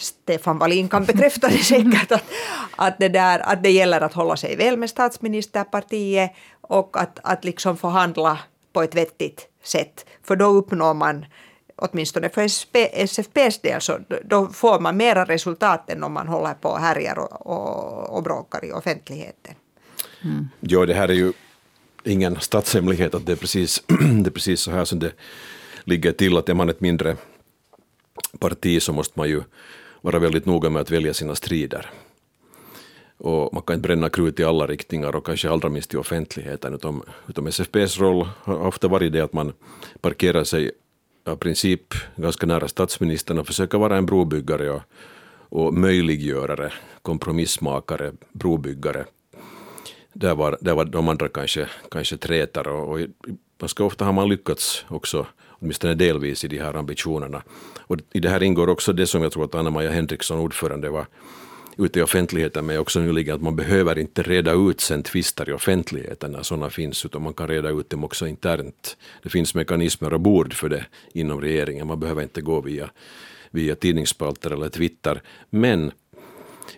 [0.03, 2.25] Stefan Wallin kan bekräfta det säkert, att,
[2.77, 7.45] att, det där, att det gäller att hålla sig väl med statsministerpartiet och att, att
[7.45, 8.39] liksom förhandla
[8.73, 10.07] på ett vettigt sätt.
[10.23, 11.27] För då uppnår man,
[11.77, 12.43] åtminstone för
[13.05, 17.19] SFPs del, så då får man mera resultat än om man håller på och härjar
[17.19, 19.55] och, och, och bråkar i offentligheten.
[20.25, 20.49] Mm.
[20.61, 21.33] Jo, det här är ju
[22.05, 23.83] ingen statshemlighet att det är, precis,
[24.23, 25.13] det är precis så här som det
[25.85, 27.17] ligger till, att är man ett mindre
[28.39, 29.43] parti så måste man ju
[30.01, 31.91] vara väldigt noga med att välja sina strider.
[33.19, 36.75] Och man kan inte bränna krut i alla riktningar och kanske allra minst i offentligheten.
[36.75, 39.53] Utom, utom SFPs roll har ofta varit det att man
[40.01, 40.71] parkerar sig
[41.25, 44.83] av princip ganska nära statsministern och försöker vara en brobyggare och,
[45.49, 46.73] och möjliggörare,
[47.03, 49.05] kompromissmakare, brobyggare.
[50.13, 53.01] Där var, där var de andra kanske, kanske trätar och, och
[53.59, 55.27] ganska ofta har man lyckats också
[55.63, 57.43] åtminstone delvis i de här ambitionerna.
[57.81, 61.07] Och I det här ingår också det som jag tror att Anna-Maja Henriksson, ordförande, var
[61.79, 65.53] ute i offentligheten med också nyligen, att man behöver inte reda ut sen tvister i
[65.53, 68.97] offentligheten när sådana finns, utan man kan reda ut dem också internt.
[69.23, 72.91] Det finns mekanismer och bord för det inom regeringen, man behöver inte gå via,
[73.51, 75.23] via tidningsspalter eller Twitter.
[75.51, 75.93] Men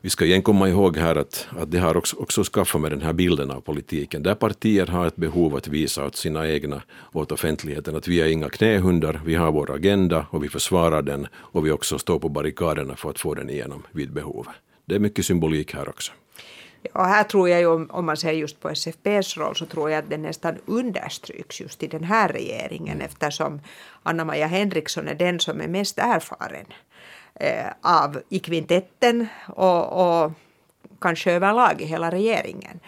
[0.00, 3.02] vi ska igen komma ihåg här att, att det har också, också skaffat med den
[3.02, 7.32] här bilden av politiken, där partier har ett behov att visa åt sina egna, åt
[7.32, 11.66] offentligheten, att vi är inga knähundar, vi har vår agenda och vi försvarar den och
[11.66, 14.46] vi också står på barrikaderna för att få den igenom vid behov.
[14.84, 16.12] Det är mycket symbolik här också.
[16.92, 19.98] Ja, här tror jag ju, om, man ser just på SFPs roll, så tror jag
[19.98, 23.60] att det nästan understryks just i den här regeringen eftersom
[24.02, 26.66] Anna-Maja Henriksson är den som är mest erfaren
[27.40, 30.32] eh, av i kvintetten och, och
[31.00, 32.80] kanske överlag i hela regeringen.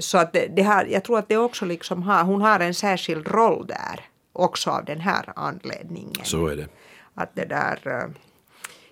[0.00, 2.74] Så att det, det här, jag tror att det också liksom har, hon har en
[2.74, 4.00] särskild roll där
[4.32, 6.24] också av den här anledningen.
[6.24, 6.68] Så är det.
[7.14, 8.10] Att det där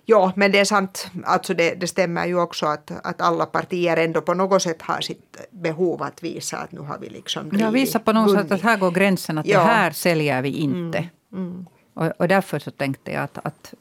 [0.09, 1.11] Ja, men det är sant.
[1.23, 5.01] Alltså det, det stämmer ju också att, att alla partier ändå på något sätt har
[5.01, 8.61] sitt behov att visa att nu har vi liksom Ja, visa på något sätt att
[8.61, 9.59] här går gränsen, att ja.
[9.59, 10.97] det här säljer vi inte.
[10.97, 11.11] Mm,
[11.51, 11.65] mm.
[11.93, 13.73] Och, och, därför så tänkte jag att, att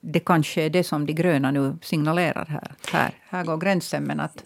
[0.00, 2.74] det kanske är det som de gröna nu signalerar här.
[2.92, 4.44] Här, här går gränsen, men att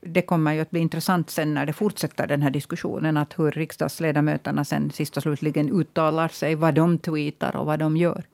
[0.00, 3.16] det kommer ju att bli intressant sen när det fortsätter den här diskussionen.
[3.16, 7.96] Att hur riksdagsledamöterna sen sist och slutligen uttalar sig, vad de tweetar och vad de
[7.96, 8.24] gör.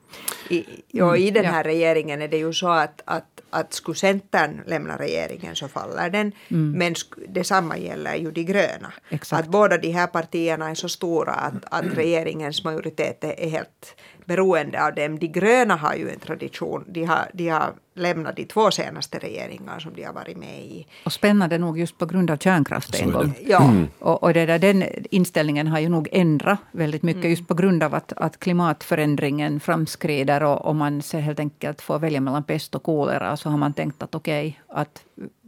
[0.49, 1.69] I, ja, I den här ja.
[1.69, 6.31] regeringen är det ju så att, att, att skulle Centern lämna regeringen så faller den.
[6.47, 6.71] Mm.
[6.71, 6.95] Men
[7.27, 8.93] detsamma gäller ju de gröna.
[9.09, 9.43] Exakt.
[9.43, 13.95] Att båda de här partierna är så stora att, att regeringens majoritet är helt
[14.29, 15.19] beroende av dem.
[15.19, 16.85] De gröna har ju en tradition.
[16.87, 20.87] De har, de har lämnat de två senaste regeringar som de har varit med i.
[21.05, 23.33] Och spännande nog just på grund av kärnkraft en gång.
[23.45, 23.63] Ja.
[23.63, 23.87] Mm.
[23.99, 27.31] Och, och det där, den inställningen har ju nog ändrat väldigt mycket mm.
[27.31, 31.99] just på grund av att, att klimatförändringen framskrider och, och man ser helt enkelt får
[31.99, 35.03] välja mellan pest och kolera så har man tänkt att okej, okay, att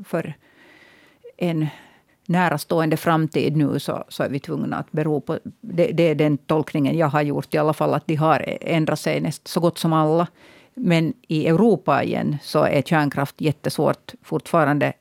[0.06, 0.34] för
[1.38, 1.67] en
[2.32, 5.39] närastående framtid nu så, så är vi tvungna att bero på...
[5.62, 9.00] Det, det, är den tolkningen jag har gjort i alla fall, att de har ändrat
[9.00, 10.28] sig näst, så gott som alla.
[10.74, 14.94] Men i Europa igen så är kärnkraft jättesvårt fortfarande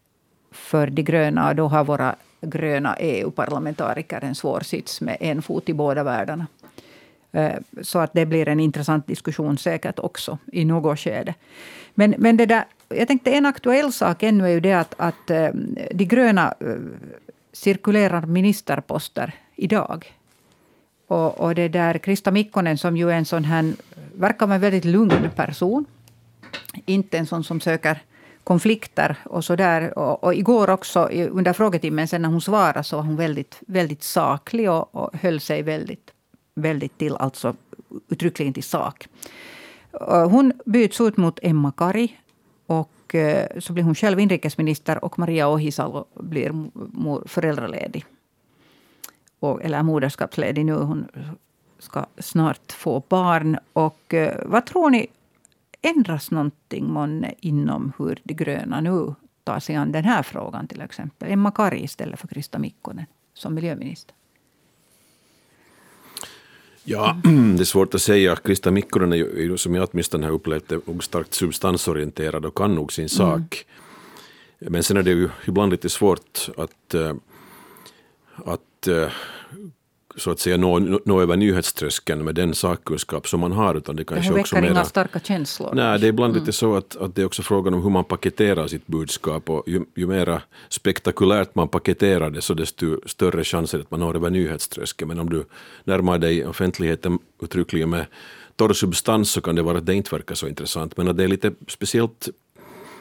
[0.52, 1.48] för de gröna.
[1.48, 6.46] Och då har våra gröna EU-parlamentariker en svår sits med en fot i båda världarna.
[7.32, 11.34] Eh, så att det blir en intressant diskussion säkert också i något skede.
[11.94, 15.30] Men, men det där, jag tänkte en aktuell sak ännu är ju det att, att
[15.30, 15.48] eh,
[15.92, 16.74] de gröna eh,
[17.52, 20.14] cirkulerar ministerposter idag.
[21.06, 23.72] Och, och det där Krista Mikkonen som ju är en sån här,
[24.14, 25.84] verkar vara en väldigt lugn person.
[26.86, 28.02] Inte en sån som söker
[28.44, 29.98] konflikter och så där.
[29.98, 34.02] Och, och igår också under frågetimmen sen när hon svarade så var hon väldigt, väldigt
[34.02, 36.10] saklig och, och höll sig väldigt,
[36.54, 37.54] väldigt till, alltså
[38.08, 39.08] uttryckligen till sak.
[40.30, 42.16] Hon byts ut mot Emma Kari.
[43.10, 46.70] Och eh, så blir hon själv inrikesminister och Maria Ohisalo blir
[47.28, 48.04] föräldraledig.
[49.40, 50.72] Och, eller moderskapsledig nu.
[50.72, 51.08] Hon
[51.78, 53.58] ska snart få barn.
[53.72, 55.06] Och eh, vad tror ni,
[55.82, 60.80] ändras någonting månne inom hur de gröna nu tar sig an den här frågan till
[60.80, 61.32] exempel?
[61.32, 64.14] Emma Kari istället för Krista Mikkonen som miljöminister.
[66.84, 67.16] Ja,
[67.56, 68.36] det är svårt att säga.
[68.36, 72.92] Krista Mikkonen är ju, som jag åtminstone har upplevt det, starkt substansorienterad och kan nog
[72.92, 73.64] sin sak.
[74.58, 74.72] Mm.
[74.72, 77.14] Men sen är det ju ibland lite svårt att, eh,
[78.44, 79.08] att eh,
[80.20, 83.74] så att säga nå, nå över nyhetströskeln med den sakkunskap som man har.
[83.74, 85.74] Utan det kanske det också mera, inga starka känslor.
[85.74, 86.42] Nej, det är ibland mm.
[86.42, 89.50] lite så att, att det är också frågan om hur man paketerar sitt budskap.
[89.50, 94.16] Och ju, ju mera spektakulärt man paketerar det så desto större chanser att man når
[94.16, 95.08] över nyhetströskeln.
[95.08, 95.44] Men om du
[95.84, 98.06] närmar dig offentligheten uttryckligen med
[98.56, 100.96] torr substans så kan det vara att det inte verkar så intressant.
[100.96, 102.28] Men att det är lite speciellt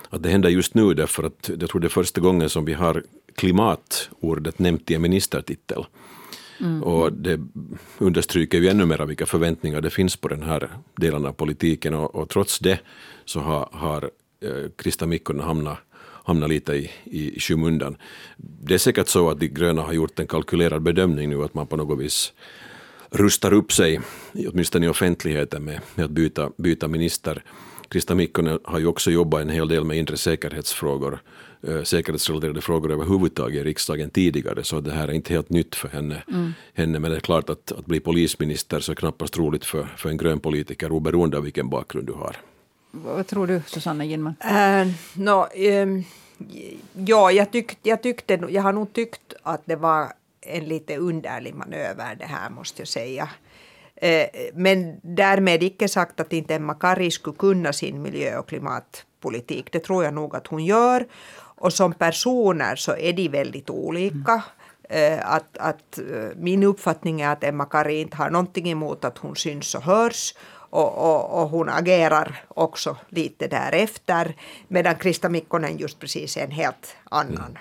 [0.09, 2.73] att det händer just nu därför att jag tror det är första gången som vi
[2.73, 3.03] har
[3.35, 5.85] klimatordet nämnt i en ministertitel.
[6.59, 6.83] Mm.
[6.83, 7.39] Och det
[7.97, 12.15] understryker ju ännu mer vilka förväntningar det finns på den här delen av politiken och,
[12.15, 12.79] och trots det
[13.25, 14.09] så har, har
[14.41, 15.77] eh, Krista Mikkonen hamnat
[16.29, 17.97] hamnat lite i, i skymundan.
[18.37, 21.67] Det är säkert så att de gröna har gjort en kalkylerad bedömning nu att man
[21.67, 22.33] på något vis
[23.11, 23.99] rustar upp sig,
[24.47, 27.43] åtminstone i offentligheten, med, med att byta, byta minister.
[27.89, 31.21] Krista Mikkonen har ju också jobbat en hel del med inre säkerhetsfrågor
[31.67, 35.87] Eh, säkerhetsrelaterade frågor överhuvudtaget i riksdagen tidigare, så det här är inte helt nytt för
[35.87, 36.23] henne.
[36.27, 36.53] Mm.
[36.73, 40.09] henne men det är klart att, att bli polisminister så är knappast roligt för, för
[40.09, 42.35] en grön politiker, oberoende av vilken bakgrund du har.
[42.91, 44.35] Vad tror du, Susanna Ginman?
[44.45, 45.47] Uh, no,
[45.81, 46.03] um,
[46.93, 51.55] ja, jag, tyck, jag, tyckte, jag har nog tyckt att det var en lite underlig
[51.55, 53.29] manöver det här, måste jag säga.
[54.01, 59.71] Eh, men därmed icke sagt att inte Emma Kari skulle kunna sin miljö och klimatpolitik.
[59.71, 61.07] Det tror jag nog att hon gör.
[61.35, 64.41] Och som personer så är de väldigt olika.
[64.89, 65.19] Mm.
[65.23, 69.35] Att, att, eh, min uppfattning är att Emma Kari inte har någonting emot att hon
[69.35, 70.35] syns och hörs.
[70.71, 74.35] Och, och, och, hon agerar också lite därefter.
[74.67, 77.57] Medan Krista Mikkonen just precis är en helt annan mm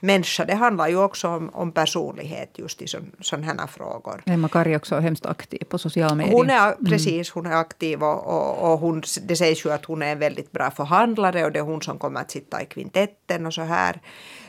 [0.00, 0.44] människa.
[0.44, 2.86] Det handlar ju också om, om personlighet just i
[3.20, 4.22] sådana här frågor.
[4.26, 6.36] Emma Kari är också hemskt aktiv på sociala medier.
[6.36, 6.84] Hon är, mm.
[6.84, 10.18] precis, hon är aktiv och, och, och, hon, det sägs ju att hon är en
[10.18, 13.62] väldigt bra förhandlare och det är hon som kommer att sitta i kvintetten och så
[13.62, 14.00] här.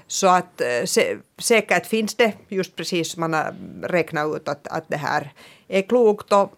[0.08, 1.04] Så att eh,
[1.38, 5.34] säkert finns det just precis man har räknat ut att, att det här
[5.68, 6.52] är klokt och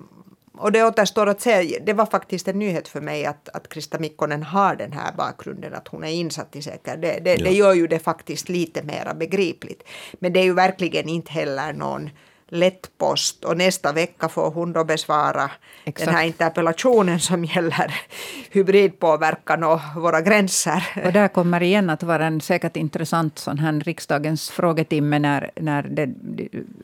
[0.58, 1.80] och det återstår att se.
[1.86, 5.74] Det var faktiskt en nyhet för mig att, att Krista Mikkonen har den här bakgrunden,
[5.74, 6.97] att hon är insatt i säker.
[6.97, 7.43] Det, det, ja.
[7.43, 9.84] det gör ju det faktiskt lite mera begripligt.
[10.20, 12.10] Men det är ju verkligen inte heller någon
[12.47, 15.51] lättpost och nästa vecka får hon då besvara
[15.84, 16.06] Exakt.
[16.06, 17.95] den här interpellationen som gäller
[18.51, 20.84] hybridpåverkan och våra gränser.
[21.06, 25.84] Och där kommer igen att vara en säkert intressant sån här riksdagens frågetimme när, när
[25.84, 26.10] det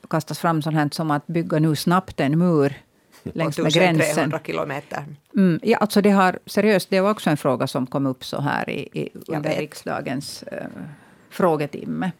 [0.09, 2.73] kastas fram sånt här som att bygga nu snabbt en mur
[3.23, 4.33] längs med gränsen.
[4.45, 5.05] kilometer.
[5.35, 8.41] Mm, ja, alltså det har, seriöst, det var också en fråga som kom upp så
[8.41, 10.57] här i, i under riksdagens uh,
[11.29, 12.11] frågetimme.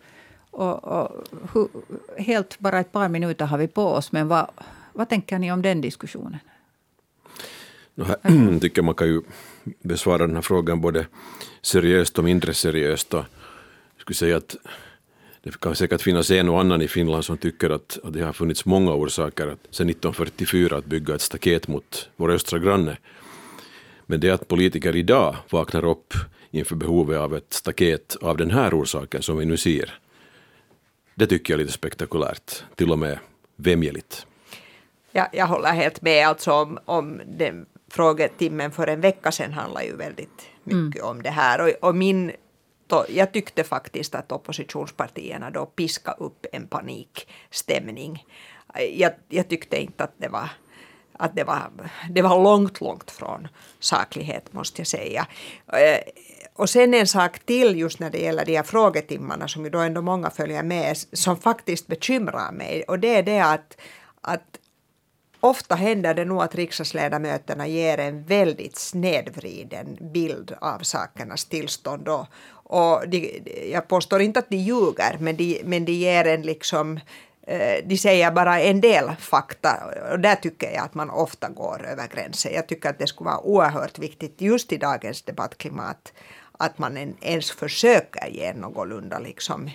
[0.52, 1.24] Och, och
[1.54, 1.68] hur,
[2.18, 4.48] helt bara ett par minuter har vi på oss, men vad,
[4.94, 6.40] vad tänker ni om den diskussionen?
[8.06, 9.22] Här tycker man kan ju
[9.80, 11.06] besvara den här frågan både
[11.62, 13.14] seriöst och mindre seriöst.
[13.14, 13.26] Och
[13.96, 14.56] jag skulle säga att
[15.44, 18.34] det kan säkert finnas en och annan i Finland som tycker att, att det har
[18.34, 22.98] funnits många orsaker att, sedan 1944 att bygga ett staket mot vår östra granne.
[24.06, 26.14] Men det att politiker idag vaknar upp
[26.52, 30.00] inför behovet av ett staket av den här orsaken som vi nu ser,
[31.16, 33.20] det tycker jag är lite spektakulärt, till och med
[33.56, 34.26] vämjeligt.
[35.12, 36.28] Ja, jag håller helt med.
[36.28, 41.12] Alltså om, om den frågetimmen för en vecka sedan handlar ju väldigt mycket mm.
[41.12, 41.62] om det här.
[41.62, 42.32] Och, och min
[43.10, 48.26] jag tyckte faktiskt att oppositionspartierna då piskade upp en panikstämning.
[48.94, 50.50] Jag, jag tyckte inte att det var
[51.20, 51.72] att det var,
[52.10, 53.48] det var långt, långt från
[53.80, 55.28] saklighet måste jag säga.
[55.68, 56.00] Eh,
[56.54, 59.80] och sen en sak till just när det gäller de här frågetimmarna som ju då
[59.80, 63.78] ändå många följer med som faktiskt bekymrar mig och det är det att,
[64.22, 64.60] att
[65.40, 72.26] ofta händer det nog att riksdagsledamöterna ger en väldigt snedvriden bild av sakernas tillstånd och,
[72.70, 73.42] och de,
[73.72, 77.00] jag påstår inte att de ljuger, men de, men de ger en liksom
[77.48, 79.70] eh, de säger bara en del fakta
[80.12, 82.54] och där tycker jag att man ofta går över gränsen.
[82.54, 86.14] Jag tycker att det skulle vara oerhört viktigt just i dagens debattklimat
[86.52, 89.70] att man ens försöker ge någorlunda liksom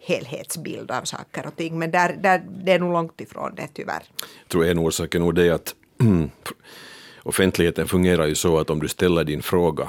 [0.00, 1.78] helhetsbild av saker och ting.
[1.78, 4.02] Men där, där, det är nog långt ifrån det tyvärr.
[4.42, 5.74] Jag tror en orsak är nog det att
[7.22, 9.88] offentligheten fungerar ju så att om du ställer din fråga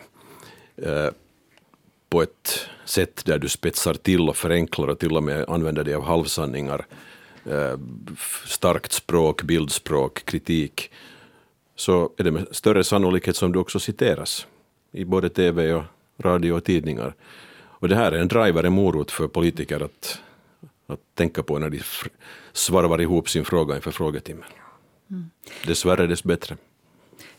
[0.77, 1.09] eh,
[2.15, 5.93] på ett sätt där du spetsar till och förenklar och till och med använder dig
[5.93, 6.85] av halvsanningar,
[7.45, 7.79] eh,
[8.45, 10.91] starkt språk, bildspråk, kritik,
[11.75, 14.47] så är det med större sannolikhet som du också citeras
[14.91, 15.83] i både tv och
[16.17, 17.15] radio och tidningar.
[17.81, 20.19] Och det här är en driver, en morot för politiker att,
[20.87, 21.81] att tänka på när de
[22.53, 24.49] svarvar ihop sin fråga inför frågetimmen.
[25.09, 25.29] Mm.
[25.67, 26.57] Dessvärre dess bättre.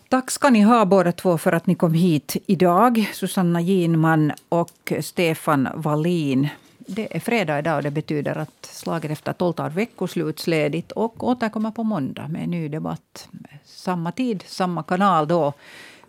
[0.08, 3.10] Tack ska ni ha båda två för att ni kom hit idag.
[3.12, 6.48] Susanna Ginman och Stefan Wallin.
[6.78, 11.70] Det är fredag idag och det betyder att slaget efter tolv tar veckoslutsledigt och återkommer
[11.70, 13.28] på måndag med en ny debatt.
[13.64, 15.52] Samma tid, samma kanal då.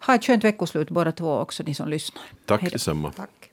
[0.06, 2.24] Ha ett skönt veckoslut båda två också, ni som lyssnar.
[2.46, 3.12] Tack detsamma.
[3.12, 3.52] Tack.